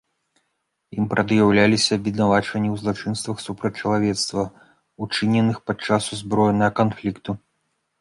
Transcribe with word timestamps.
Ім 0.97 1.03
прад'яўляліся 1.11 1.91
абвінавачванні 1.99 2.69
ў 2.71 2.75
злачынствах 2.85 3.37
супраць 3.47 3.73
чалавецтва, 3.85 4.49
учыненых 5.07 5.63
падчас 5.71 6.13
узброенага 6.19 6.77
канфлікту. 6.85 7.43